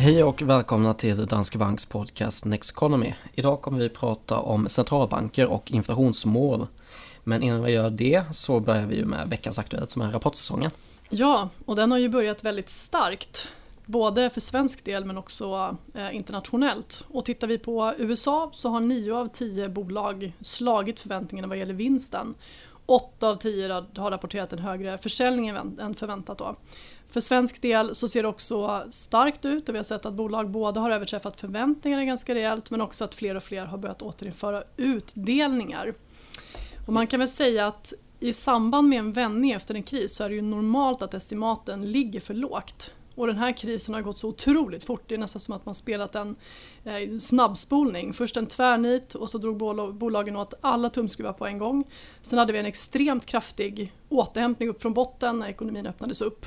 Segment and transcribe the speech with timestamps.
[0.00, 3.14] Hej och välkomna till Danske Banks podcast Next Economy.
[3.34, 6.66] Idag kommer vi prata om centralbanker och inflationsmål.
[7.24, 10.70] Men innan vi gör det så börjar vi med veckans Aktuellt som är rapportsäsongen.
[11.08, 13.48] Ja, och den har ju börjat väldigt starkt.
[13.86, 17.04] Både för svensk del men också eh, internationellt.
[17.08, 21.74] Och tittar vi på USA så har 9 av 10 bolag slagit förväntningarna vad gäller
[21.74, 22.34] vinsten.
[22.86, 26.38] 8 av 10 har rapporterat en högre försäljning än förväntat.
[26.38, 26.56] Då.
[27.10, 30.50] För svensk del så ser det också starkt ut och vi har sett att bolag
[30.50, 34.62] både har överträffat förväntningarna ganska rejält men också att fler och fler har börjat återinföra
[34.76, 35.94] utdelningar.
[36.86, 40.24] Och man kan väl säga att i samband med en vändning efter en kris så
[40.24, 42.92] är det ju normalt att estimaten ligger för lågt.
[43.14, 45.02] Och den här krisen har gått så otroligt fort.
[45.06, 46.36] Det är nästan som att man spelat en
[46.84, 48.12] eh, snabbspolning.
[48.12, 49.56] Först en tvärnit och så drog
[49.94, 51.84] bolagen åt alla tumskruvar på en gång.
[52.22, 56.46] Sen hade vi en extremt kraftig återhämtning upp från botten när ekonomin öppnades upp.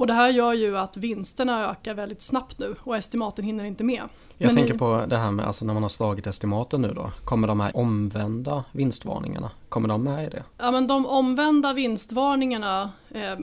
[0.00, 3.84] Och det här gör ju att vinsterna ökar väldigt snabbt nu och estimaten hinner inte
[3.84, 4.02] med.
[4.38, 4.78] Jag Men tänker i...
[4.78, 7.10] på det här med alltså när man har slagit estimaten nu då.
[7.24, 10.44] Kommer de här omvända vinstvarningarna, kommer de med i det?
[10.58, 13.36] Ja men de omvända vinstvarningarna eh,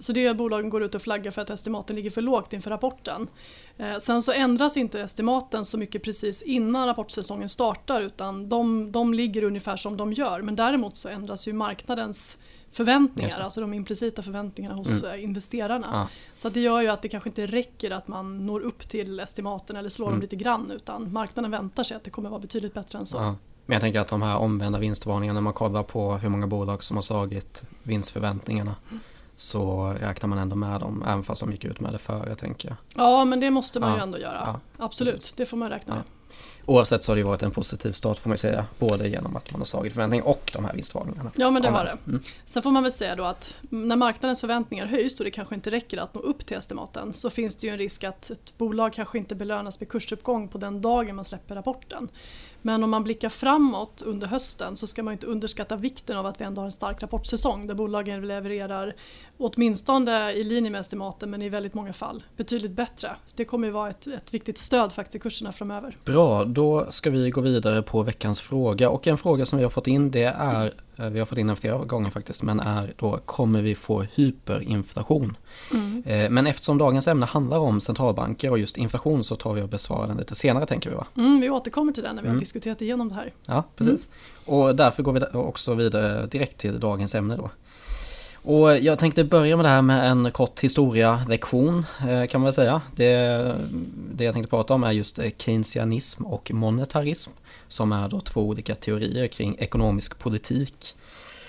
[0.00, 2.52] så det är att bolagen går ut och flaggar för att estimaten ligger för lågt
[2.52, 3.28] inför rapporten.
[3.76, 9.14] Eh, sen så ändras inte estimaten så mycket precis innan rapportsäsongen startar utan de, de
[9.14, 10.42] ligger ungefär som de gör.
[10.42, 12.38] Men däremot så ändras ju marknadens
[12.72, 15.14] förväntningar, alltså de implicita förväntningarna hos mm.
[15.14, 15.88] Eh, investerarna.
[15.92, 16.08] Ja.
[16.34, 19.76] Så det gör ju att det kanske inte räcker att man når upp till estimaten
[19.76, 20.14] eller slår mm.
[20.14, 23.16] dem lite grann utan marknaden väntar sig att det kommer vara betydligt bättre än så.
[23.16, 23.36] Ja.
[23.66, 26.84] Men jag tänker att de här omvända vinstvarningarna, när man kollar på hur många bolag
[26.84, 29.00] som har slagit vinstförväntningarna mm.
[29.36, 32.68] så räknar man ändå med dem, även fast de gick ut med det före tänker
[32.68, 32.76] jag.
[32.94, 33.96] Ja, men det måste man ja.
[33.96, 34.60] ju ändå göra.
[34.78, 35.32] Absolut, Precis.
[35.32, 36.04] det får man räkna med.
[36.66, 38.66] Oavsett så har det varit en positiv start får man säga.
[38.78, 41.30] Både genom att man har slagit förväntningar och de här vinstvarningarna.
[41.36, 41.98] Ja men det har det.
[42.06, 42.22] Mm.
[42.44, 45.70] Sen får man väl säga då att när marknadens förväntningar höjs och det kanske inte
[45.70, 48.92] räcker att nå upp till estimaten så finns det ju en risk att ett bolag
[48.92, 52.08] kanske inte belönas med kursuppgång på den dagen man släpper rapporten.
[52.62, 56.40] Men om man blickar framåt under hösten så ska man inte underskatta vikten av att
[56.40, 58.94] vi ändå har en stark rapportsäsong där bolagen levererar
[59.36, 63.10] åtminstone i linje med estimaten men i väldigt många fall betydligt bättre.
[63.36, 65.96] Det kommer ju vara ett, ett viktigt stöd faktiskt i kurserna framöver.
[66.04, 69.70] Bra, då ska vi gå vidare på veckans fråga och en fråga som vi har
[69.70, 70.72] fått in det är
[71.10, 75.36] vi har fått in den flera gånger faktiskt, men är då kommer vi få hyperinflation?
[75.72, 76.02] Mm.
[76.06, 79.68] Eh, men eftersom dagens ämne handlar om centralbanker och just inflation så tar vi och
[79.68, 81.06] besvarar den lite senare tänker vi va?
[81.16, 82.40] Mm, vi återkommer till den när vi har mm.
[82.40, 83.32] diskuterat igenom det här.
[83.46, 84.08] Ja, precis.
[84.46, 84.58] Mm.
[84.58, 87.50] Och därför går vi också vidare direkt till dagens ämne då.
[88.44, 92.52] Och jag tänkte börja med det här med en kort historia-lektion eh, kan man väl
[92.52, 92.80] säga.
[92.96, 93.06] Det,
[94.14, 97.30] det jag tänkte prata om är just eh, keynesianism och monetarism
[97.68, 100.94] som är då två olika teorier kring ekonomisk politik.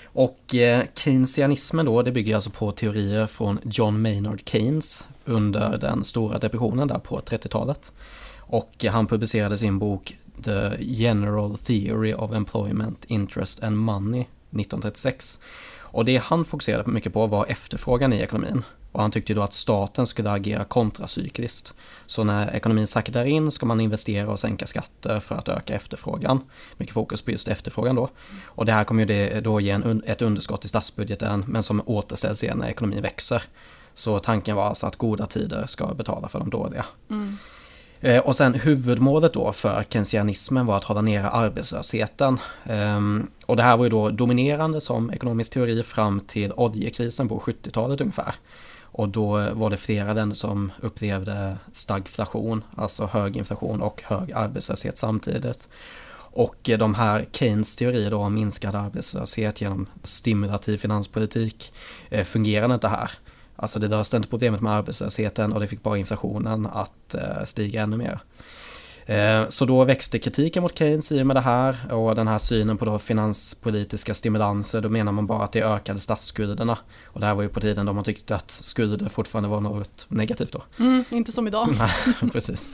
[0.05, 6.03] Och eh, keynesianismen då, det bygger alltså på teorier från John Maynard Keynes under den
[6.03, 7.91] stora depressionen där på 30-talet.
[8.37, 15.39] Och han publicerade sin bok The General Theory of Employment, Interest and Money 1936.
[15.93, 18.63] Och det han fokuserade mycket på var efterfrågan i ekonomin.
[18.91, 21.73] Och han tyckte då att staten skulle agera kontracykliskt.
[22.05, 26.41] Så när ekonomin saktar in ska man investera och sänka skatter för att öka efterfrågan.
[26.77, 28.09] Mycket fokus på just efterfrågan då.
[28.45, 31.81] Och det här kommer ju det då ge en, ett underskott i statsbudgeten men som
[31.85, 33.43] återställs igen när ekonomin växer.
[33.93, 36.85] Så tanken var alltså att goda tider ska betala för de dåliga.
[37.09, 37.37] Mm.
[38.03, 42.39] Eh, och sen huvudmålet då för keynesianismen var att hålla nere arbetslösheten.
[42.65, 42.99] Eh,
[43.45, 48.01] och det här var ju då dominerande som ekonomisk teori fram till oljekrisen på 70-talet
[48.01, 48.35] ungefär.
[48.81, 54.97] Och då var det flera länder som upplevde stagflation, alltså hög inflation och hög arbetslöshet
[54.97, 55.67] samtidigt.
[56.35, 61.73] Och eh, de här Keynes teorier då om minskad arbetslöshet genom stimulativ finanspolitik
[62.09, 63.11] eh, fungerade inte här.
[63.55, 67.81] Alltså det löste inte problemet med arbetslösheten och det fick bara inflationen att eh, stiga
[67.81, 68.19] ännu mer.
[69.05, 72.37] Eh, så då växte kritiken mot Keynes i och med det här och den här
[72.37, 74.81] synen på då finanspolitiska stimulanser.
[74.81, 76.77] Då menar man bara att det ökade statsskulderna.
[77.05, 80.05] Och det här var ju på tiden då man tyckte att skulder fortfarande var något
[80.07, 80.63] negativt då.
[80.79, 81.69] Mm, inte som idag.
[82.31, 82.69] precis.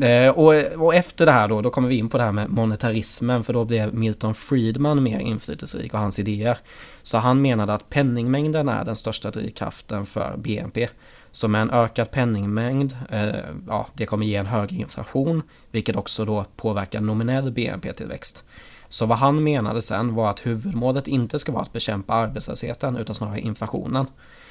[0.00, 2.50] Eh, och, och efter det här då, då kommer vi in på det här med
[2.50, 6.58] monetarismen för då blev Milton Friedman mer inflytelserik och hans idéer.
[7.02, 10.88] Så han menade att penningmängden är den största drivkraften för BNP.
[11.32, 13.34] Så med en ökad penningmängd, eh,
[13.68, 18.44] ja, det kommer ge en högre inflation, vilket också då påverkar nominell BNP-tillväxt.
[18.88, 23.14] Så vad han menade sen var att huvudmålet inte ska vara att bekämpa arbetslösheten utan
[23.14, 24.06] snarare inflationen.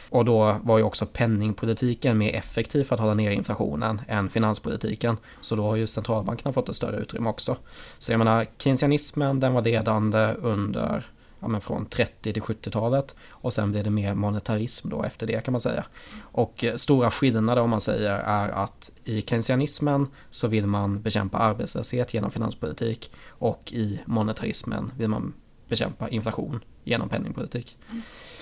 [0.09, 5.17] Och då var ju också penningpolitiken mer effektiv för att hålla ner inflationen än finanspolitiken.
[5.41, 7.57] Så då har ju centralbankerna fått ett större utrymme också.
[7.97, 11.05] Så jag menar, keynesianismen den var ledande under
[11.41, 15.45] ja, men från 30 till 70-talet och sen blev det mer monetarism då efter det
[15.45, 15.85] kan man säga.
[16.19, 21.37] Och eh, stora skillnader om man säger är att i keynesianismen så vill man bekämpa
[21.37, 25.33] arbetslöshet genom finanspolitik och i monetarismen vill man
[25.67, 27.77] bekämpa inflation genom penningpolitik.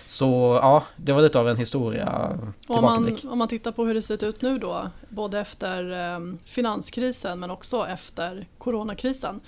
[0.06, 2.38] Så ja, det var lite av en historia
[2.68, 6.20] om man, om man tittar på hur det sett ut nu då, både efter eh,
[6.46, 9.40] finanskrisen men också efter coronakrisen,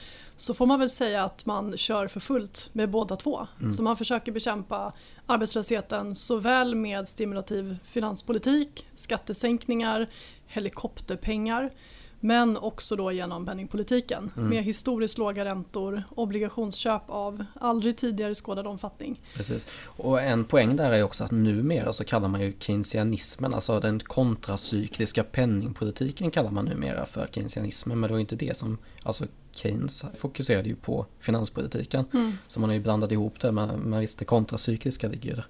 [0.41, 3.47] så får man väl säga att man kör för fullt med båda två.
[3.59, 3.73] Mm.
[3.73, 4.93] Så man försöker bekämpa
[5.25, 10.07] arbetslösheten såväl med stimulativ finanspolitik, skattesänkningar,
[10.47, 11.71] helikopterpengar
[12.19, 14.49] men också då genom penningpolitiken mm.
[14.49, 19.21] med historiskt låga räntor, obligationsköp av aldrig tidigare skådad omfattning.
[19.35, 19.67] Precis.
[19.83, 23.99] Och en poäng där är också att numera så kallar man ju keynesianismen, alltså den
[23.99, 27.99] kontracykliska penningpolitiken kallar man numera för keynesianismen.
[27.99, 32.05] Men det var inte det som, alltså Keynes fokuserade ju på finanspolitiken.
[32.13, 32.37] Mm.
[32.47, 35.47] Så man har ju blandat ihop det, men, men visst det kontracykliska ligger ju där.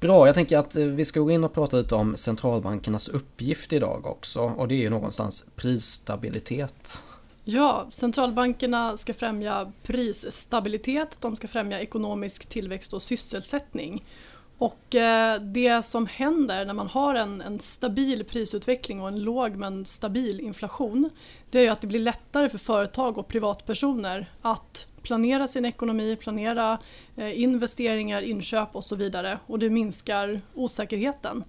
[0.00, 3.72] Bra, jag tänker att eh, vi ska gå in och prata lite om centralbankernas uppgift
[3.72, 7.02] idag också och det är ju någonstans prisstabilitet.
[7.44, 14.04] Ja, centralbankerna ska främja prisstabilitet, de ska främja ekonomisk tillväxt och sysselsättning.
[14.60, 19.56] Och eh, det som händer när man har en, en, stabil prisutveckling och en låg
[19.56, 21.10] men stabil inflation
[21.50, 26.16] det är ju att det blir lättare för företag och privatpersoner att planera sin ekonomi,
[26.16, 26.78] planera
[27.16, 31.44] eh, investeringar, inköp och så vidare och det minskar osäkerheten.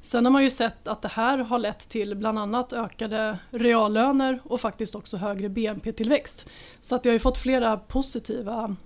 [0.00, 4.38] Sen har man ju sett att det här har lett till bland annat ökade reallöner
[4.44, 6.50] och faktiskt också högre BNP-tillväxt.
[6.80, 8.76] Så att det har ju fått flera positiva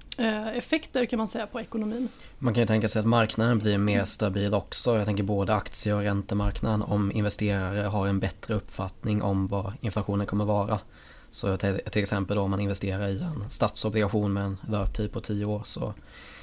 [0.54, 2.08] effekter kan man säga på ekonomin.
[2.38, 4.96] Man kan ju tänka sig att marknaden blir mer stabil också.
[4.96, 10.26] Jag tänker både aktie och räntemarknaden om investerare har en bättre uppfattning om vad inflationen
[10.26, 10.78] kommer vara.
[11.30, 15.62] Så till, exempel om man investerar i en statsobligation med en löptid på 10 år
[15.64, 15.94] så,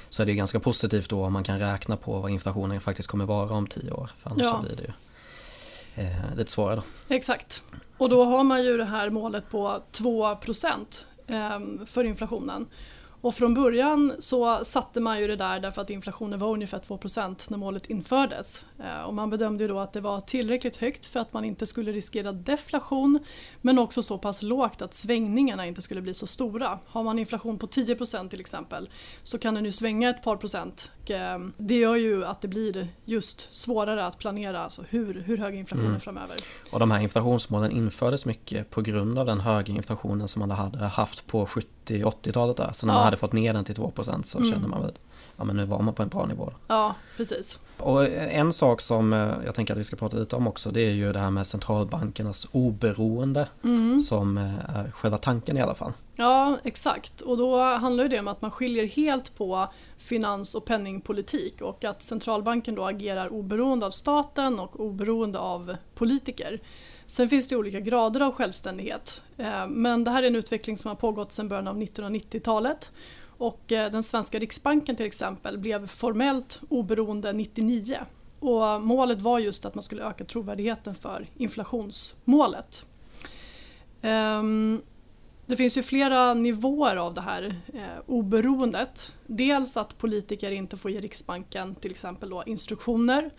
[0.08, 3.26] så är det ganska positivt då om man kan räkna på vad inflationen faktiskt kommer
[3.26, 4.10] vara om 10 år.
[4.18, 4.64] För annars ja.
[4.66, 4.92] blir det ju
[6.04, 7.14] eh, lite svårare då.
[7.14, 7.62] Exakt.
[7.96, 10.36] Och då har man ju det här målet på 2 eh,
[11.86, 12.66] för inflationen.
[13.20, 17.46] Och från början så satte man ju det där därför att inflationen var ungefär 2%
[17.48, 18.64] när målet infördes.
[18.78, 21.66] Eh, och man bedömde ju då att det var tillräckligt högt för att man inte
[21.66, 23.18] skulle riskera deflation
[23.60, 26.78] men också så pass lågt att svängningarna inte skulle bli så stora.
[26.86, 28.88] Har man inflation på 10% till exempel
[29.22, 30.90] så kan den ju svänga ett par procent.
[31.06, 35.54] Eh, det gör ju att det blir just svårare att planera alltså hur, hur hög
[35.54, 36.00] inflationen mm.
[36.00, 36.36] framöver.
[36.72, 40.84] Och de här inflationsmålen infördes mycket på grund av den höga inflationen som man hade
[40.84, 41.46] haft på
[41.98, 42.70] 70-80-talet där.
[42.72, 42.98] Så när ja.
[42.98, 44.50] man hade fått ner den till 2% så mm.
[44.50, 44.92] kände man väl
[45.40, 46.52] ja men nu var man på en bra nivå.
[46.66, 47.58] Ja, precis.
[47.76, 50.80] Och en sak som eh, jag tänker att vi ska prata lite om också det
[50.80, 53.98] är ju det här med centralbankernas oberoende mm.
[53.98, 55.92] som eh, är själva tanken i alla fall.
[56.16, 57.20] Ja, exakt.
[57.20, 62.02] Och då handlar det om att man skiljer helt på finans och penningpolitik och att
[62.02, 66.60] centralbanken då agerar oberoende av staten och oberoende av politiker.
[67.10, 69.22] Sen finns det olika grader av självständighet.
[69.36, 72.92] Eh, men det här är en utveckling som har pågått sedan början av 1990-talet
[73.38, 77.98] och eh, den svenska riksbanken till exempel blev formellt oberoende 99.
[78.38, 82.86] Och målet var just att man skulle öka trovärdigheten för inflationsmålet.
[84.02, 84.82] Ehm,
[85.46, 89.14] det finns ju flera nivåer av det här eh, oberoendet.
[89.26, 93.30] Dels att politiker inte får ge Riksbanken till exempel då instruktioner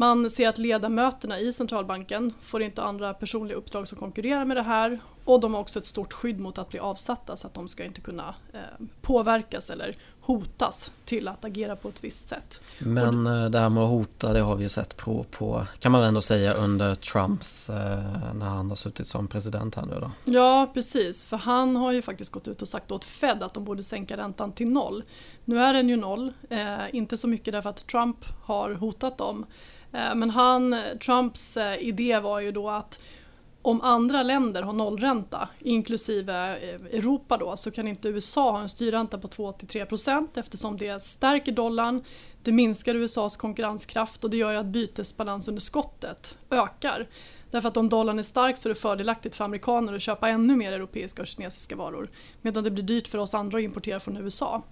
[0.00, 4.62] man ser att ledamöterna i centralbanken får inte andra personliga uppdrag som konkurrerar med det
[4.62, 7.68] här och de har också ett stort skydd mot att bli avsatta så att de
[7.68, 12.60] ska inte kunna eh, påverkas eller hotas till att agera på ett visst sätt.
[12.78, 15.66] Men det, eh, det här med att hota det har vi ju sett prov på
[15.78, 20.00] kan man ändå säga under Trumps eh, när han har suttit som president här nu
[20.00, 20.10] då.
[20.24, 23.64] Ja precis för han har ju faktiskt gått ut och sagt åt Fed att de
[23.64, 25.04] borde sänka räntan till noll.
[25.44, 29.46] Nu är den ju noll, eh, inte så mycket därför att Trump har hotat dem
[29.92, 33.00] Eh, men han, eh, Trumps eh, idé var ju då att
[33.62, 36.34] om andra länder har nollränta, inklusive
[36.92, 42.04] Europa då, så kan inte USA ha en styrränta på 2-3% eftersom det stärker dollarn,
[42.42, 47.06] det minskar USAs konkurrenskraft och det gör att bytesbalansunderskottet ökar.
[47.50, 50.56] Därför att om dollarn är stark så är det fördelaktigt för amerikaner att köpa ännu
[50.56, 52.08] mer europeiska och kinesiska varor.
[52.42, 54.62] Medan det blir dyrt för oss andra att importera från USA.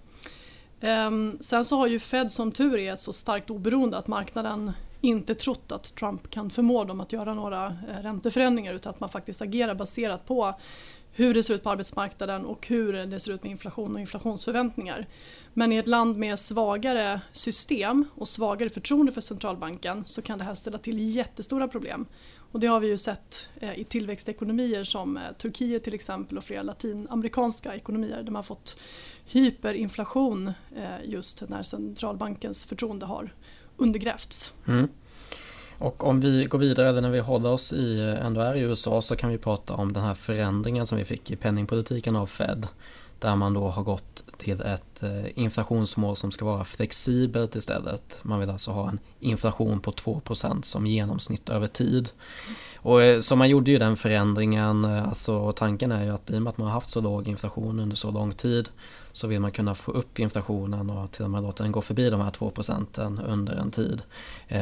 [0.81, 4.71] Ehm, sen så har ju Fed som tur är ett så starkt oberoende att marknaden
[5.01, 9.09] inte trott att Trump kan förmå dem att göra några eh, ränteförändringar utan att man
[9.09, 10.53] faktiskt agerar baserat på
[11.11, 15.07] hur det ser ut på arbetsmarknaden och hur det ser ut med inflation och inflationsförväntningar.
[15.53, 20.43] Men i ett land med svagare system och svagare förtroende för centralbanken så kan det
[20.43, 22.05] här ställa till jättestora problem.
[22.51, 26.43] Och det har vi ju sett eh, i tillväxtekonomier som eh, Turkiet till exempel och
[26.43, 28.77] flera latinamerikanska ekonomier där man har fått
[29.25, 30.53] hyperinflation
[31.03, 33.33] just när centralbankens förtroende har
[33.79, 34.53] undergrävts.
[34.67, 34.87] Mm.
[35.77, 38.59] Och om vi går vidare, eller när vi håller oss i, eh, ändå är i
[38.59, 42.25] USA, så kan vi prata om den här förändringen som vi fick i penningpolitiken av
[42.25, 42.67] Fed.
[43.19, 48.19] Där man då har gått till ett eh, inflationsmål som ska vara flexibelt istället.
[48.21, 52.09] Man vill alltså ha en inflation på 2% som genomsnitt över tid.
[52.77, 56.37] Och eh, så man gjorde ju den förändringen, eh, alltså tanken är ju att i
[56.37, 58.69] och med att man har haft så låg inflation under så lång tid
[59.11, 62.09] så vill man kunna få upp inflationen och till och med låta den gå förbi
[62.09, 64.01] de här 2 procenten under en tid.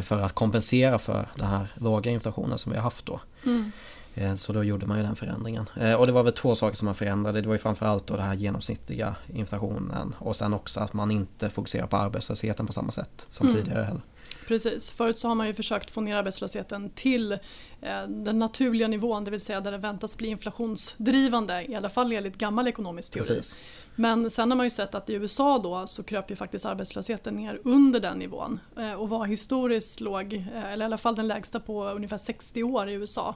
[0.03, 3.19] För att kompensera för den här låga inflationen som vi har haft då.
[3.45, 3.71] Mm.
[4.17, 5.69] Eh, så då gjorde man ju den förändringen.
[5.75, 7.41] Eh, och det var väl två saker som man förändrade.
[7.41, 11.49] Det var ju framförallt då det här genomsnittliga inflationen och sen också att man inte
[11.49, 13.59] fokuserar på arbetslösheten på samma sätt som mm.
[13.59, 14.01] tidigare heller.
[14.47, 19.23] Precis, förut så har man ju försökt få ner arbetslösheten till eh, den naturliga nivån,
[19.23, 23.27] det vill säga där det väntas bli inflationsdrivande, i alla fall enligt gammal ekonomisk teori.
[23.27, 23.57] Precis.
[23.95, 27.35] Men sen har man ju sett att i USA då så kröp ju faktiskt arbetslösheten
[27.35, 28.59] ner under den nivån
[28.97, 32.93] och var historiskt låg, eller i alla fall den lägsta på ungefär 60 år i
[32.93, 33.35] USA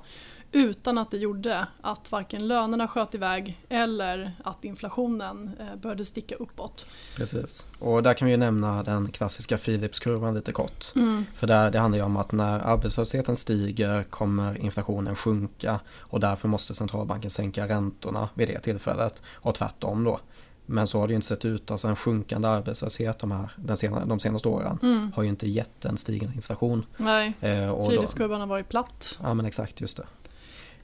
[0.52, 6.36] utan att det gjorde att varken lönerna sköt iväg eller att inflationen eh, började sticka
[6.36, 6.86] uppåt.
[7.16, 10.86] Precis, och där kan vi ju nämna den klassiska Philipskurvan lite kort.
[10.96, 11.26] Mm.
[11.34, 16.48] För där, det handlar ju om att när arbetslösheten stiger kommer inflationen sjunka och därför
[16.48, 20.20] måste centralbanken sänka räntorna vid det tillfället och tvärtom då.
[20.66, 21.72] Men så har det ju inte sett ut.
[21.72, 25.12] Alltså en sjunkande arbetslöshet de, här, den sena, de senaste åren mm.
[25.16, 26.86] har ju inte gett en stigande inflation.
[26.98, 29.18] Nej, eh, Philipskurvan har varit platt.
[29.24, 30.04] Ja men exakt, just det.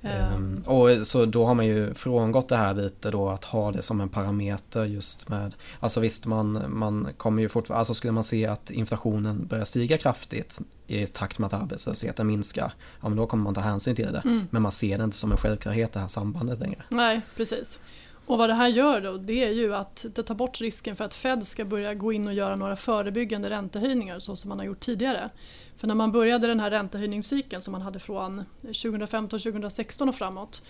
[0.02, 3.82] Um, och så då har man ju frångått det här lite då att ha det
[3.82, 8.24] som en parameter just med Alltså visst man, man kommer ju fortfarande, alltså skulle man
[8.24, 13.28] se att inflationen börjar stiga kraftigt i takt med att arbetslösheten minskar Ja men då
[13.28, 14.48] kommer man ta hänsyn till det mm.
[14.50, 16.84] Men man ser det inte som en självklarhet det här sambandet längre.
[16.90, 17.80] Nej precis.
[18.28, 21.06] Och vad det här gör då det är ju att det tar bort risken för
[21.06, 24.66] att Fed ska börja gå in och göra några förebyggande räntehöjningar så som man har
[24.66, 25.30] gjort tidigare.
[25.78, 30.62] För när man började den här räntehöjningscykeln som man hade från 2015-2016 och framåt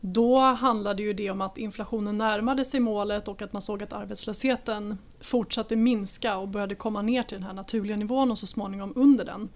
[0.00, 3.92] då handlade ju det om att inflationen närmade sig målet och att man såg att
[3.92, 8.92] arbetslösheten fortsatte minska och började komma ner till den här naturliga nivån och så småningom
[8.96, 9.48] under den.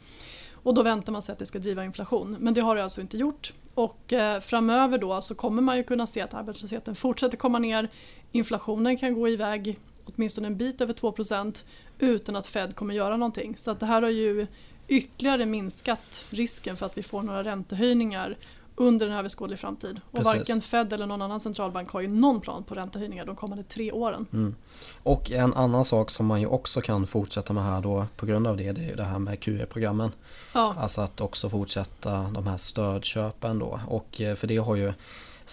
[0.62, 2.37] Och då väntar man sig att det ska driva inflation.
[2.40, 3.52] Men det har det alltså inte gjort.
[3.75, 7.88] Och eh, framöver då så kommer man ju kunna se att arbetslösheten fortsätter komma ner.
[8.33, 11.64] Inflationen kan gå iväg åtminstone en bit över 2%
[11.99, 13.57] utan att Fed kommer göra någonting.
[13.57, 14.47] Så att det här har ju
[14.88, 18.37] ytterligare minskat risken för att vi får några räntehöjningar
[18.80, 20.00] under en överskådlig framtid.
[20.10, 20.26] Och Precis.
[20.26, 23.92] varken Fed eller någon annan centralbank har ju någon plan på räntehöjningar de kommande tre
[23.92, 24.26] åren.
[24.32, 24.54] Mm.
[25.02, 28.46] Och en annan sak som man ju också kan fortsätta med här då på grund
[28.46, 30.10] av det, det är ju det här med QE-programmen.
[30.52, 30.75] Ja.
[30.78, 33.80] Alltså att också fortsätta de här stödköpen då.
[33.88, 34.92] Och eh, för det har ju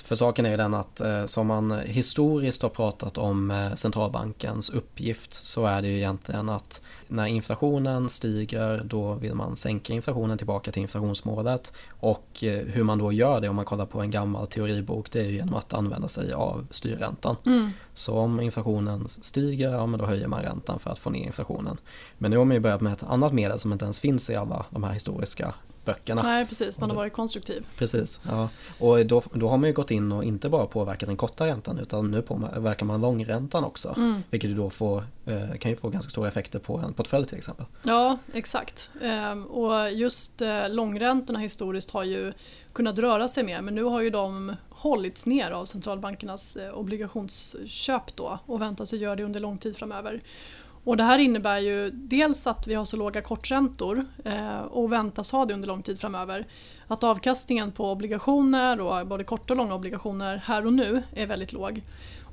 [0.01, 4.69] för saken är ju den att eh, som man historiskt har pratat om eh, centralbankens
[4.69, 10.37] uppgift så är det ju egentligen att när inflationen stiger då vill man sänka inflationen
[10.37, 14.11] tillbaka till inflationsmålet och eh, hur man då gör det om man kollar på en
[14.11, 17.35] gammal teoribok det är ju genom att använda sig av styrräntan.
[17.45, 17.71] Mm.
[17.93, 21.77] Så om inflationen stiger, ja men då höjer man räntan för att få ner inflationen.
[22.17, 24.35] Men nu har man ju börjat med ett annat medel som inte ens finns i
[24.35, 25.53] alla de här historiska
[25.87, 26.21] böckerna.
[26.23, 27.65] Nej precis, man har varit konstruktiv.
[27.77, 28.49] Precis, ja.
[28.79, 31.79] Och då, då har man ju gått in och inte bara påverkat den korta räntan
[31.79, 33.93] utan nu påverkar man långräntan också.
[33.97, 34.23] Mm.
[34.29, 37.65] Vilket då får, eh, kan ju få ganska stora effekter på en portfölj till exempel.
[37.83, 38.89] Ja, exakt.
[39.01, 42.33] Ehm, och just eh, långräntorna historiskt har ju
[42.73, 48.15] kunnat röra sig mer men nu har ju de hållits ner av centralbankernas eh, obligationsköp
[48.15, 50.21] då och väntas göra det under lång tid framöver.
[50.87, 55.31] Och det här innebär ju dels att vi har så låga korträntor eh, och väntas
[55.31, 56.47] ha det under lång tid framöver.
[56.87, 61.53] Att avkastningen på obligationer och både korta och långa obligationer här och nu är väldigt
[61.53, 61.81] låg.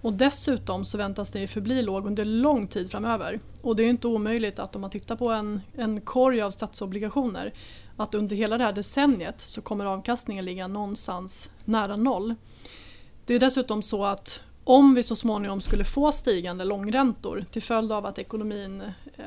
[0.03, 3.41] Och dessutom så väntas den ju förbli låg under lång tid framöver.
[3.63, 7.53] Och det är inte omöjligt att om man tittar på en, en korg av statsobligationer
[7.97, 12.35] att under hela det här decenniet så kommer avkastningen ligga någonstans nära noll.
[13.25, 17.93] Det är dessutom så att om vi så småningom skulle få stigande långräntor till följd
[17.93, 18.81] av att ekonomin
[19.17, 19.25] eh,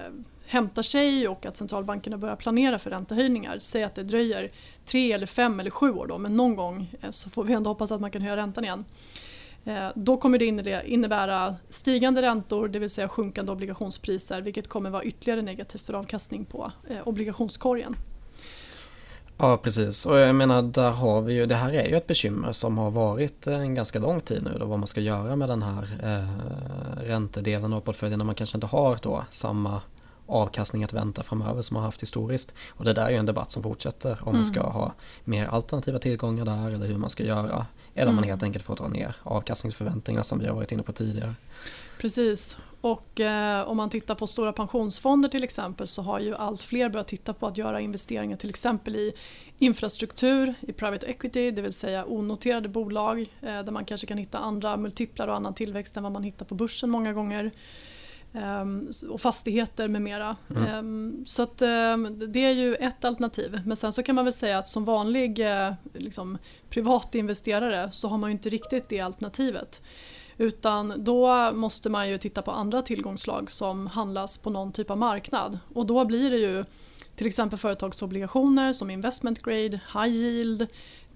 [0.48, 3.60] hämtar sig och att centralbankerna börjar planera för räntehöjningar.
[3.60, 4.50] Säg att det dröjer
[4.86, 7.70] tre eller fem eller sju år då, men någon gång eh, så får vi ändå
[7.70, 8.86] hoppas att man kan höja räntan igen.
[9.65, 15.03] Eh, då kommer det innebära stigande räntor, det vill säga sjunkande obligationspriser vilket kommer vara
[15.03, 17.96] ytterligare negativt för avkastning på eh, obligationskorgen.
[19.39, 22.51] Ja precis och jag menar där har vi ju, det här är ju ett bekymmer
[22.51, 25.63] som har varit en ganska lång tid nu då vad man ska göra med den
[25.63, 29.82] här eh, räntedelen av portföljen när man kanske inte har då samma
[30.27, 32.53] avkastning att vänta framöver som man haft historiskt.
[32.70, 34.36] Och det där är ju en debatt som fortsätter om mm.
[34.36, 37.65] man ska ha mer alternativa tillgångar där eller hur man ska göra.
[37.98, 38.30] Eller om man mm.
[38.30, 41.36] helt enkelt får dra ner avkastningsförväntningarna som vi har varit inne på tidigare.
[41.98, 46.62] Precis, och eh, om man tittar på stora pensionsfonder till exempel så har ju allt
[46.62, 49.13] fler börjat titta på att göra investeringar till exempel i
[49.60, 54.38] infrastruktur, i private equity, det vill säga onoterade bolag eh, där man kanske kan hitta
[54.38, 57.51] andra multiplar och annan tillväxt än vad man hittar på börsen många gånger.
[58.38, 60.36] Um, och fastigheter med mera.
[60.56, 60.77] Mm.
[60.77, 63.62] Um, så att, um, det är ju ett alternativ.
[63.65, 66.38] Men sen så kan man väl säga att som vanlig uh, liksom,
[66.70, 69.82] privat investerare så har man ju inte riktigt det alternativet.
[70.38, 74.98] Utan då måste man ju titta på andra tillgångslag som handlas på någon typ av
[74.98, 75.60] marknad.
[75.74, 76.65] Och då blir det ju
[77.15, 80.67] till exempel företagsobligationer som investment grade, high yield,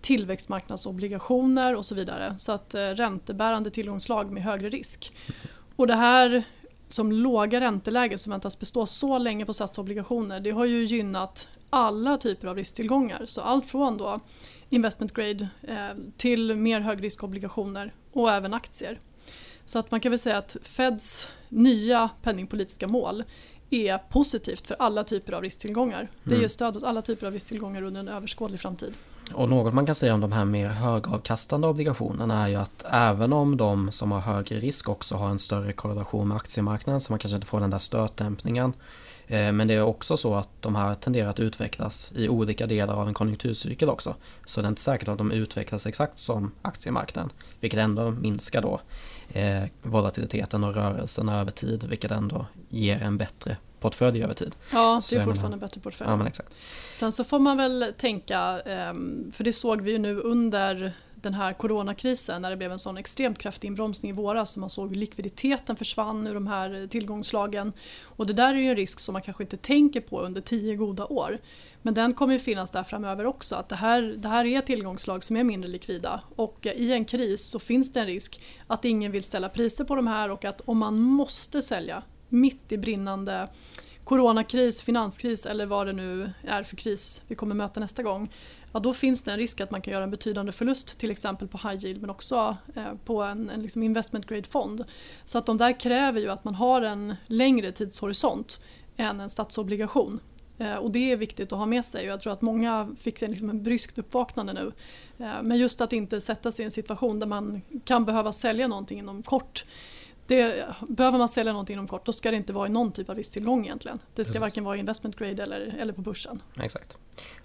[0.01, 2.35] tillväxtmarknadsobligationer och så vidare.
[2.39, 5.13] Så att uh, räntebärande tillgångslag med högre risk.
[5.75, 6.43] Och det här
[6.93, 12.17] som låga ränteläge som väntas bestå så länge på statsobligationer det har ju gynnat alla
[12.17, 13.25] typer av risktillgångar.
[13.25, 14.19] Så allt från då
[14.69, 18.99] investment grade eh, till mer högriskobligationer och även aktier.
[19.65, 23.23] Så att man kan väl säga att Feds nya penningpolitiska mål
[23.69, 26.09] är positivt för alla typer av risktillgångar.
[26.23, 26.41] Det mm.
[26.41, 28.93] ger stöd åt alla typer av risktillgångar under en överskådlig framtid.
[29.33, 33.33] Och något man kan säga om de här mer högavkastande obligationerna är ju att även
[33.33, 37.19] om de som har högre risk också har en större korrelation med aktiemarknaden så man
[37.19, 38.73] kanske inte får den där stötdämpningen.
[39.27, 42.93] Eh, men det är också så att de här tenderar att utvecklas i olika delar
[42.93, 44.15] av en konjunkturcykel också.
[44.45, 47.31] Så det är inte säkert att de utvecklas exakt som aktiemarknaden.
[47.59, 48.81] Vilket ändå minskar då
[49.39, 51.83] eh, volatiliteten och rörelserna över tid.
[51.83, 54.55] Vilket ändå ger en bättre portfölj över tid.
[54.71, 56.09] Ja, det är fortfarande en bättre portfölj.
[56.09, 56.53] Ja, men exakt.
[56.91, 61.33] Sen så får man väl tänka, ehm, för det såg vi ju nu under den
[61.33, 64.51] här coronakrisen när det blev en sån extremt kraftig inbromsning i våras.
[64.51, 67.73] Så man såg hur likviditeten försvann ur de här tillgångslagen.
[68.03, 70.75] Och det där är ju en risk som man kanske inte tänker på under tio
[70.75, 71.37] goda år.
[71.81, 73.55] Men den kommer ju finnas där framöver också.
[73.55, 76.21] Att det här, det här är tillgångslag som är mindre likvida.
[76.35, 79.95] Och i en kris så finns det en risk att ingen vill ställa priser på
[79.95, 83.47] de här och att om man måste sälja mitt i brinnande
[84.03, 88.29] coronakris, finanskris eller vad det nu är för kris vi kommer möta nästa gång.
[88.71, 91.47] Ja, då finns det en risk att man kan göra en betydande förlust till exempel
[91.47, 94.85] på high yield men också eh, på en, en liksom investment grade fond.
[95.23, 98.59] Så att de där kräver ju att man har en längre tidshorisont
[98.97, 100.19] än en statsobligation.
[100.57, 103.21] Eh, och det är viktigt att ha med sig och jag tror att många fick
[103.21, 104.71] liksom en bryskt uppvaknande nu.
[105.25, 108.67] Eh, men just att inte sätta sig i en situation där man kan behöva sälja
[108.67, 109.63] någonting inom kort
[110.31, 113.09] det, behöver man sälja någonting inom kort då ska det inte vara i någon typ
[113.09, 113.99] av risktillgång egentligen.
[114.15, 114.41] Det ska Precis.
[114.41, 116.41] varken vara investment grade eller, eller på börsen.
[116.59, 116.97] Exakt.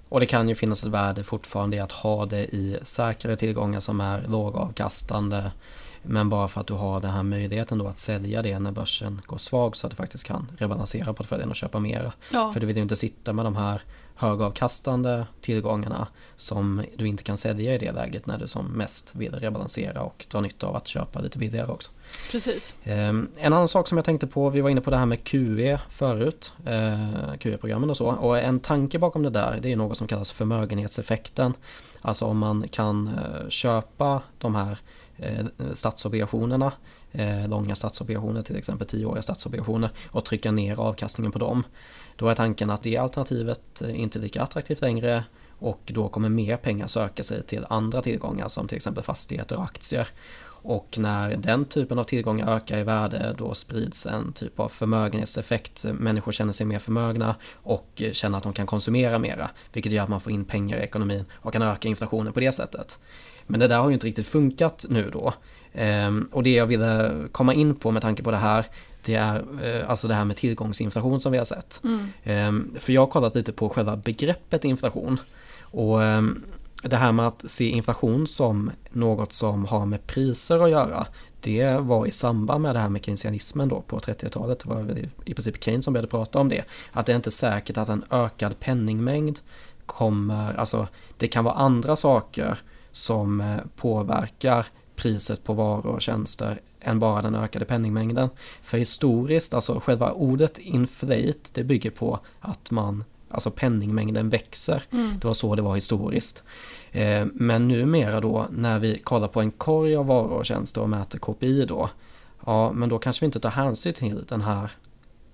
[0.09, 3.81] Och det kan ju finnas ett värde fortfarande i att ha det i säkrare tillgångar
[3.81, 5.51] som är lågavkastande.
[6.03, 9.22] Men bara för att du har den här möjligheten då att sälja det när börsen
[9.27, 12.12] går svag så att du faktiskt kan rebalansera portföljen och köpa mera.
[12.33, 12.53] Ja.
[12.53, 13.83] För du vill ju inte sitta med de här
[14.16, 19.35] högavkastande tillgångarna som du inte kan sälja i det läget när du som mest vill
[19.35, 21.90] rebalansera och dra nytta av att köpa lite billigare också.
[22.31, 22.74] Precis.
[22.85, 25.24] Ehm, en annan sak som jag tänkte på, vi var inne på det här med
[25.24, 28.07] QE förut, eh, QE-programmen och så.
[28.07, 31.55] Och en tanke bakom det där, det är något som kallas förmögenhetseffekten.
[32.00, 34.79] Alltså om man kan eh, köpa de här
[35.16, 36.72] eh, statsobligationerna
[37.48, 41.64] långa statsobligationer, till exempel tioåriga statsobligationer och trycka ner avkastningen på dem.
[42.16, 45.24] Då är tanken att det alternativet eh, inte är lika attraktivt längre
[45.59, 49.64] och då kommer mer pengar söka sig till andra tillgångar som till exempel fastigheter och
[49.64, 50.09] aktier.
[50.68, 55.87] Och när den typen av tillgångar ökar i värde då sprids en typ av förmögenhetseffekt.
[55.92, 59.50] Människor känner sig mer förmögna och eh, känner att de kan konsumera mera.
[59.72, 62.52] Vilket gör att man får in pengar i ekonomin och kan öka inflationen på det
[62.52, 62.98] sättet.
[63.46, 65.35] Men det där har ju inte riktigt funkat nu då.
[65.72, 68.66] Ehm, och det jag ville komma in på med tanke på det här
[69.07, 71.81] det är eh, alltså det här med tillgångsinflation som vi har sett.
[71.85, 72.09] Mm.
[72.25, 75.21] Ehm, för jag har kollat lite på själva begreppet inflation.
[75.61, 76.42] Och ehm,
[76.83, 81.07] det här med att se inflation som något som har med priser att göra
[81.40, 84.59] det var i samband med det här med keynesianismen då på 30-talet.
[84.59, 86.64] Det var i princip Keynes som började prata om det.
[86.92, 89.38] Att det är inte säkert att en ökad penningmängd
[89.87, 92.59] kommer, alltså det kan vara andra saker
[92.92, 94.66] som eh, påverkar
[94.97, 98.29] priset på varor och tjänster än bara den ökade penningmängden.
[98.62, 104.83] För historiskt, alltså själva ordet inflate, det bygger på att man, alltså penningmängden växer.
[104.90, 105.18] Mm.
[105.20, 106.42] Det var så det var historiskt.
[106.92, 110.88] Eh, men numera då när vi kollar på en korg av varor och tjänster och
[110.88, 111.90] mäter KPI då,
[112.46, 114.70] ja men då kanske vi inte tar hänsyn till den här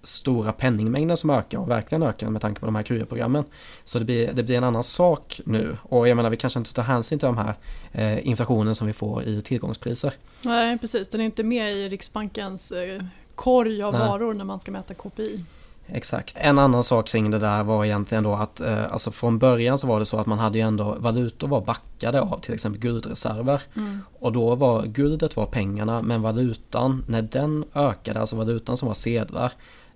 [0.02, 3.44] stora penningmängden som ökar och verkligen ökar med tanke på de här QE-programmen.
[3.84, 6.74] Så det blir, det blir en annan sak nu och jag menar vi kanske inte
[6.74, 7.54] tar hänsyn till de här
[7.92, 10.12] eh, inflationen som vi får i tillgångspriser.
[10.42, 13.02] Nej precis, den är inte med i Riksbankens eh,
[13.34, 14.08] korg av Nej.
[14.08, 15.44] varor när man ska mäta KPI.
[15.86, 16.36] Exakt.
[16.38, 19.86] En annan sak kring det där var egentligen då att eh, alltså från början så
[19.86, 23.62] var det så att man hade ju ändå valutor var backade av till exempel guldreserver.
[23.76, 24.00] Mm.
[24.18, 28.94] Och då var guldet var pengarna men valutan, när den ökade, alltså valutan som var
[28.94, 29.52] sedlar,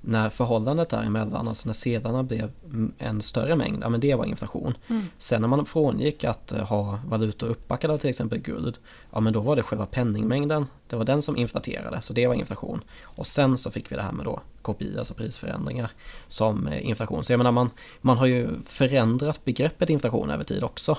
[0.07, 2.51] när förhållandet däremellan, alltså när sedlarna blev
[2.99, 4.75] en större mängd, ja men det var inflation.
[4.88, 5.05] Mm.
[5.19, 8.79] Sen när man frångick att eh, ha valutor uppbackade av till exempel guld,
[9.12, 12.35] ja men då var det själva penningmängden, det var den som inflaterade, så det var
[12.35, 12.81] inflation.
[13.03, 15.90] Och sen så fick vi det här med då KPI, alltså prisförändringar,
[16.27, 17.25] som eh, inflation.
[17.25, 20.99] Så jag menar man, man har ju förändrat begreppet inflation över tid också.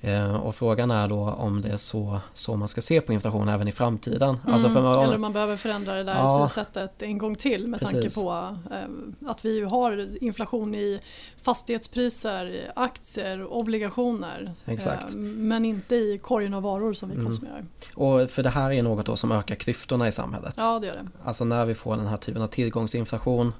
[0.00, 3.48] Eh, och frågan är då om det är så, så man ska se på inflation
[3.48, 4.38] även i framtiden.
[4.42, 7.68] Mm, alltså man, eller om man behöver förändra det där ja, sättet en gång till
[7.68, 8.14] med precis.
[8.14, 11.00] tanke på eh, att vi har inflation i
[11.38, 14.54] fastighetspriser, aktier, obligationer.
[14.66, 15.14] Exakt.
[15.14, 17.26] Eh, men inte i korgen av varor som vi mm.
[17.26, 17.64] konsumerar.
[17.94, 20.54] Och för det här är något då som ökar klyftorna i samhället.
[20.56, 21.08] Ja det gör det.
[21.24, 23.52] Alltså när vi får den här typen av tillgångsinflation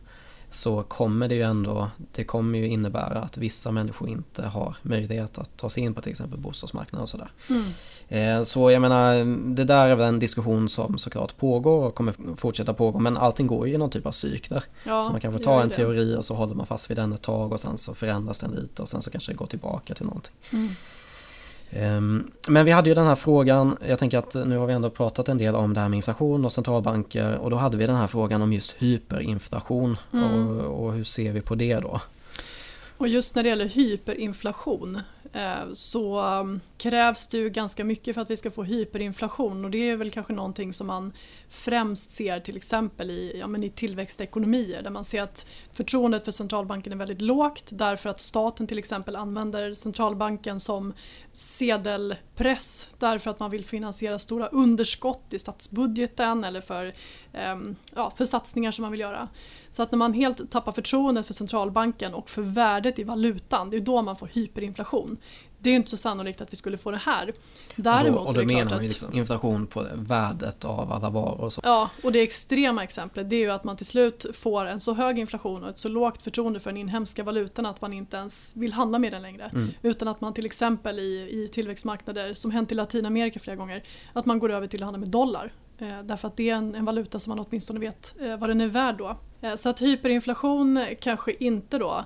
[0.50, 5.38] så kommer det ju ändå, det kommer ju innebära att vissa människor inte har möjlighet
[5.38, 7.30] att ta sig in på till exempel bostadsmarknaden och sådär.
[7.48, 7.64] Mm.
[8.08, 12.36] Eh, så jag menar, det där är väl en diskussion som såklart pågår och kommer
[12.36, 14.64] fortsätta pågå men allting går ju i någon typ av cykler.
[14.86, 17.12] Ja, så man kan få ta en teori och så håller man fast vid den
[17.12, 19.94] ett tag och sen så förändras den lite och sen så kanske det går tillbaka
[19.94, 20.34] till någonting.
[20.52, 20.68] Mm.
[21.70, 24.90] Ehm, men vi hade ju den här frågan, jag tänker att nu har vi ändå
[24.90, 27.96] pratat en del om det här med inflation och centralbanker och då hade vi den
[27.96, 30.48] här frågan om just hyperinflation mm.
[30.48, 32.00] och, och hur ser vi på det då?
[32.98, 35.00] Och just när det gäller hyperinflation
[35.32, 39.70] Eh, så um, krävs det ju ganska mycket för att vi ska få hyperinflation och
[39.70, 41.12] det är väl kanske någonting som man
[41.48, 46.32] främst ser till exempel i, ja, men i tillväxtekonomier där man ser att förtroendet för
[46.32, 50.92] centralbanken är väldigt lågt därför att staten till exempel använder centralbanken som
[51.38, 56.92] sedelpress därför att man vill finansiera stora underskott i statsbudgeten eller för,
[57.52, 59.28] um, ja, för satsningar som man vill göra.
[59.70, 63.76] Så att när man helt tappar förtroendet för centralbanken och för värdet i valutan, det
[63.76, 65.16] är då man får hyperinflation.
[65.58, 67.32] Det är inte så sannolikt att vi skulle få det här.
[67.76, 71.40] Däremot och då, och då menar man ju liksom inflation på värdet av alla varor
[71.40, 71.60] och så.
[71.64, 74.94] Ja, och det extrema exemplet det är ju att man till slut får en så
[74.94, 78.50] hög inflation och ett så lågt förtroende för den inhemska valutan att man inte ens
[78.54, 79.50] vill handla med den längre.
[79.54, 79.70] Mm.
[79.82, 84.26] Utan att man till exempel i, i tillväxtmarknader, som hänt i Latinamerika flera gånger, att
[84.26, 85.52] man går över till att handla med dollar.
[85.78, 88.60] Eh, därför att det är en, en, valuta som man åtminstone vet eh, vad den
[88.60, 89.16] är värd då.
[89.40, 92.04] Eh, så att hyperinflation kanske inte då.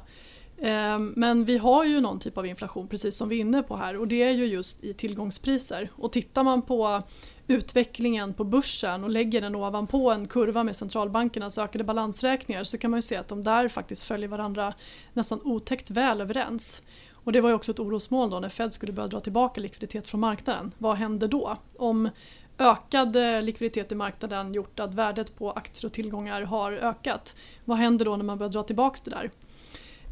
[0.65, 3.77] Ehm, men vi har ju någon typ av inflation precis som vi är inne på
[3.77, 5.91] här och det är ju just i tillgångspriser.
[5.95, 7.03] Och tittar man på
[7.47, 12.91] utvecklingen på börsen och lägger den ovanpå en kurva med centralbankernas ökade balansräkningar så kan
[12.91, 14.75] man ju se att de där faktiskt följer varandra
[15.13, 16.83] nästan otäckt väl överens.
[17.13, 20.07] Och det var ju också ett orosmål då när Fed skulle börja dra tillbaka likviditet
[20.07, 20.73] från marknaden.
[20.79, 21.57] Vad händer då?
[21.77, 22.09] Om
[22.59, 27.37] ökad eh, likviditet i marknaden gjort att värdet på aktier och tillgångar har ökat.
[27.65, 29.31] Vad händer då när man börjar dra tillbaka det där?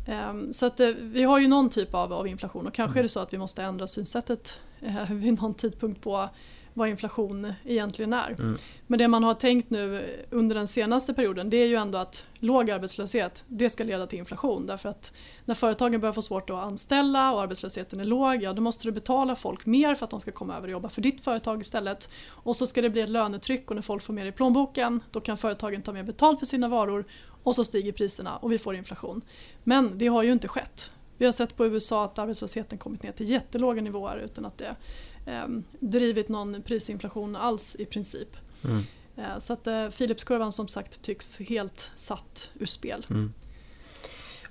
[0.06, 3.02] Ehm, så att eh, vi har ju någon typ av, av inflation och kanske är
[3.02, 6.28] det så att vi måste ändra synsättet eh, vid någon tidpunkt på
[6.74, 8.30] vad inflation egentligen är.
[8.30, 8.56] Mm.
[8.86, 12.26] Men det man har tänkt nu under den senaste perioden det är ju ändå att
[12.38, 14.66] låg arbetslöshet det ska leda till inflation.
[14.66, 15.12] Därför att
[15.44, 18.92] när företagen börjar få svårt att anställa och arbetslösheten är låg ja då måste du
[18.92, 22.10] betala folk mer för att de ska komma över och jobba för ditt företag istället.
[22.28, 25.20] Och så ska det bli ett lönetryck och när folk får mer i plånboken då
[25.20, 27.04] kan företagen ta mer betalt för sina varor
[27.42, 29.22] och så stiger priserna och vi får inflation.
[29.64, 30.90] Men det har ju inte skett.
[31.18, 34.76] Vi har sett på USA att arbetslösheten kommit ner till jättelåga nivåer utan att det
[35.26, 35.46] eh,
[35.80, 38.36] drivit någon prisinflation alls i princip.
[38.64, 38.82] Mm.
[39.16, 43.06] Eh, så att eh, Philipskurvan som sagt tycks helt satt ur spel.
[43.10, 43.32] Mm.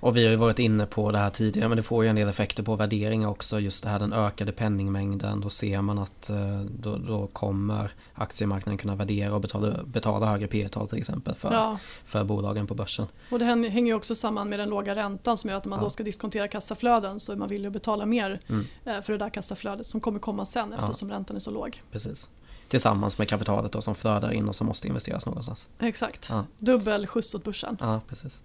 [0.00, 2.16] Och vi har ju varit inne på det här tidigare men det får ju en
[2.16, 3.60] del effekter på värderingar också.
[3.60, 5.40] Just det här den ökade penningmängden.
[5.40, 10.46] Då ser man att eh, då, då kommer aktiemarknaden kunna värdera och betala, betala högre
[10.46, 11.78] P tal till exempel för, ja.
[12.04, 13.06] för bolagen på börsen.
[13.30, 15.78] Och det hänger ju också samman med den låga räntan som gör att när man
[15.78, 15.84] ja.
[15.84, 18.66] då ska diskontera kassaflöden så är man villig att betala mer mm.
[18.84, 21.16] Eh, för det där kassaflödet som kommer komma sen eftersom ja.
[21.16, 21.82] räntan är så låg.
[21.92, 22.28] Precis
[22.70, 25.68] tillsammans med kapitalet då, som flödar in och som måste investeras någonstans.
[25.78, 26.44] Exakt, ja.
[26.58, 27.76] dubbel skjuts åt börsen.
[27.80, 28.40] Ja, precis.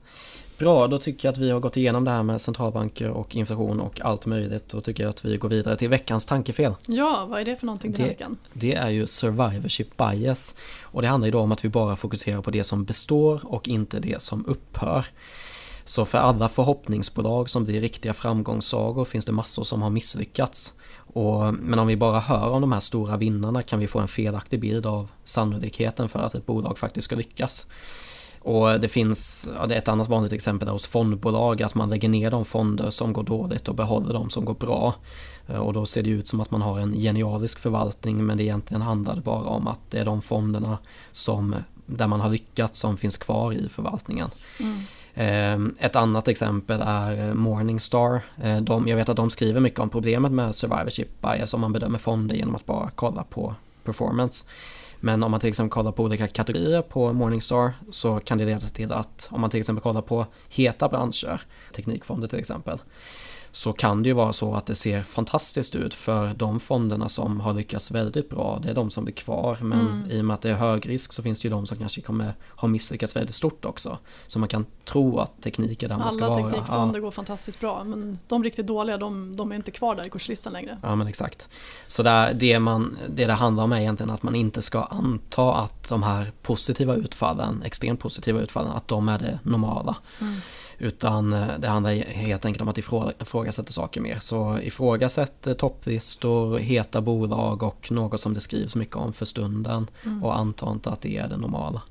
[0.58, 3.80] Bra, då tycker jag att vi har gått igenom det här med centralbanker och inflation
[3.80, 4.70] och allt möjligt.
[4.70, 6.74] Då tycker jag att vi går vidare till veckans tankefel.
[6.86, 8.38] Ja, vad är det för någonting den här veckan?
[8.54, 10.56] Det är ju survivorship bias.
[10.82, 13.68] Och det handlar ju då om att vi bara fokuserar på det som består och
[13.68, 15.06] inte det som upphör.
[15.86, 20.74] Så för alla förhoppningsbolag som blir riktiga framgångssagor finns det massor som har misslyckats.
[21.16, 24.08] Och, men om vi bara hör om de här stora vinnarna kan vi få en
[24.08, 27.68] felaktig bild av sannolikheten för att ett bolag faktiskt ska lyckas.
[28.40, 31.90] Och det finns, ja, det är ett annat vanligt exempel där hos fondbolag att man
[31.90, 34.96] lägger ner de fonder som går dåligt och behåller de som går bra.
[35.48, 38.82] Och då ser det ut som att man har en genialisk förvaltning men det egentligen
[38.82, 40.78] handlar bara om att det är de fonderna
[41.12, 44.30] som, där man har lyckats som finns kvar i förvaltningen.
[44.60, 44.80] Mm.
[45.16, 48.22] Ehm, ett annat exempel är eh, Morningstar.
[48.44, 51.74] Ehm, de, jag vet att de skriver mycket om problemet med survivorship bias om man
[51.74, 54.46] bedömer fonder genom att bara kolla på performance.
[55.00, 58.60] Men om man till exempel kollar på olika kategorier på Morningstar så kan det leda
[58.68, 61.42] till att om man till exempel kollar på heta branscher,
[61.76, 62.80] teknikfonder till exempel,
[63.56, 67.40] så kan det ju vara så att det ser fantastiskt ut för de fonderna som
[67.40, 68.60] har lyckats väldigt bra.
[68.64, 70.12] Det är de som blir kvar men mm.
[70.12, 72.02] i och med att det är hög risk så finns det ju de som kanske
[72.02, 73.98] kommer ha misslyckats väldigt stort också.
[74.28, 76.40] Så man kan tro att teknik är där man ska vara.
[76.40, 77.02] Alla teknikfonder ja.
[77.02, 80.54] går fantastiskt bra men de riktigt dåliga de, de, är inte kvar där i kurslistan
[80.54, 80.78] längre.
[80.82, 81.50] Ja men exakt.
[81.88, 85.54] Så där, det, man, det det handlar om är egentligen att man inte ska anta
[85.54, 89.96] att de här positiva utfallen, extremt positiva utfallen, att de är det normala.
[90.22, 90.36] Mm.
[90.78, 94.20] Utan eh, det handlar helt enkelt om att ifrågasätta saker mer.
[94.20, 99.88] Så ifrågasätt eh, topplistor, heta bolag och något som det skrivs mycket om för stunden.
[100.04, 100.24] Mm.
[100.24, 101.82] Och anta inte att det är det normala.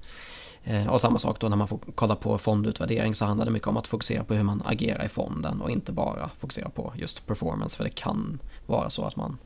[0.64, 3.68] Eh, och samma sak då när man får kolla på fondutvärdering så handlar det mycket
[3.68, 7.27] om att fokusera på hur man agerar i fonden och inte bara fokusera på just
[7.27, 9.38] performance för det kan vara så att man,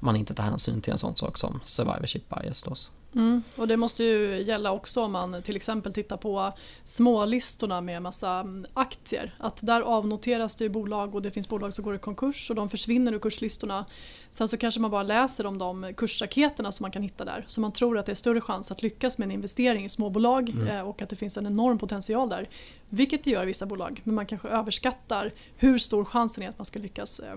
[0.00, 2.62] man inte tar hänsyn till en sån sak som survivorship bias.
[2.62, 2.74] Då.
[3.14, 6.52] Mm, och det måste ju gälla också om man till exempel tittar på
[6.84, 9.34] smålistorna med massa mm, aktier.
[9.38, 12.68] Att där avnoteras det bolag och det finns bolag som går i konkurs och de
[12.68, 13.86] försvinner ur kurslistorna.
[14.30, 17.44] Sen så kanske man bara läser om de kursraketerna som man kan hitta där.
[17.48, 20.48] Så man tror att det är större chans att lyckas med en investering i småbolag
[20.48, 20.66] mm.
[20.66, 22.48] Eh, och att det finns en enorm potential där.
[22.88, 24.00] Vilket det gör i vissa bolag.
[24.04, 27.36] Men man kanske överskattar hur stor chansen är att man ska lyckas eh,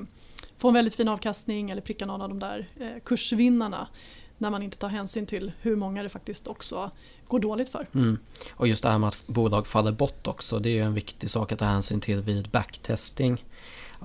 [0.58, 3.88] få en väldigt fin avkastning eller pricka någon av de där eh, kursvinnarna
[4.44, 6.92] när man inte tar hänsyn till hur många det faktiskt också
[7.28, 7.88] går dåligt för.
[7.96, 8.18] Mm.
[8.52, 11.52] Och just det här med att bolag faller bort också, det är en viktig sak
[11.52, 13.44] att ta hänsyn till vid backtesting.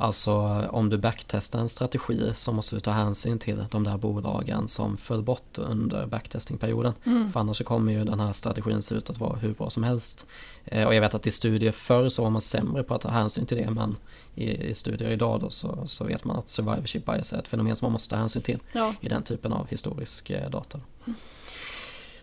[0.01, 0.33] Alltså
[0.71, 4.97] om du backtestar en strategi så måste du ta hänsyn till de där bolagen som
[4.97, 6.93] föll bort under backtestingperioden.
[7.05, 7.33] Mm.
[7.33, 9.83] För annars så kommer ju den här strategin se ut att vara hur bra som
[9.83, 10.27] helst.
[10.65, 13.09] Eh, och jag vet att i studier förr så var man sämre på att ta
[13.09, 13.97] hänsyn till det men
[14.35, 17.77] i, i studier idag då så, så vet man att survivorship bias är ett fenomen
[17.77, 18.95] som man måste ta hänsyn till ja.
[19.01, 20.81] i den typen av historisk eh, data.
[21.07, 21.17] Mm.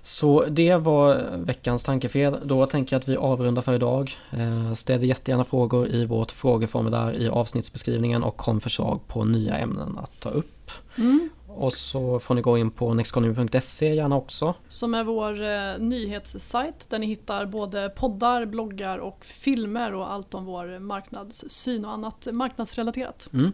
[0.05, 2.37] Så det var veckans tankefel.
[2.43, 4.17] Då tänker jag att vi avrundar för idag.
[4.31, 9.97] Eh, ställ jättegärna frågor i vårt frågeformulär i avsnittsbeskrivningen och kom förslag på nya ämnen
[9.97, 10.71] att ta upp.
[10.97, 11.29] Mm.
[11.47, 14.53] Och så får ni gå in på nexteconomy.se gärna också.
[14.67, 20.33] Som är vår eh, nyhetssajt där ni hittar både poddar, bloggar och filmer och allt
[20.33, 23.29] om vår marknadssyn och annat marknadsrelaterat.
[23.33, 23.51] Mm.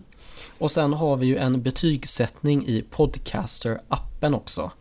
[0.58, 4.72] Och sen har vi ju en betygssättning i Podcaster-appen också.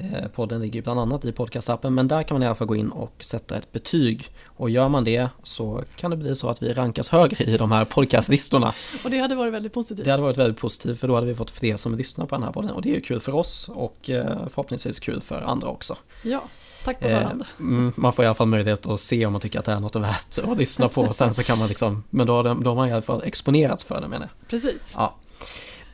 [0.00, 2.76] Eh, podden ligger bland annat i podcastappen men där kan man i alla fall gå
[2.76, 4.26] in och sätta ett betyg.
[4.44, 7.72] Och gör man det så kan det bli så att vi rankas högre i de
[7.72, 8.74] här podcastlistorna.
[9.04, 10.04] och det hade varit väldigt positivt.
[10.04, 12.42] Det hade varit väldigt positivt för då hade vi fått fler som lyssnar på den
[12.42, 15.68] här podden och det är ju kul för oss och eh, förhoppningsvis kul för andra
[15.68, 15.96] också.
[16.22, 16.42] Ja,
[16.84, 17.40] tack på förhand.
[17.42, 19.80] Eh, man får i alla fall möjlighet att se om man tycker att det är
[19.80, 22.74] något värt att lyssna på och sen så kan man liksom, men då, då har
[22.74, 24.48] man i alla fall exponerats för det menar jag.
[24.48, 24.92] Precis.
[24.96, 25.14] Ja.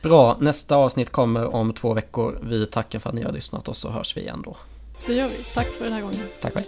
[0.05, 2.39] Bra, nästa avsnitt kommer om två veckor.
[2.43, 4.57] Vi tackar för att ni har lyssnat och så hörs vi igen då.
[5.07, 5.43] Det gör vi.
[5.53, 6.17] Tack för den här gången.
[6.41, 6.65] Tack själv.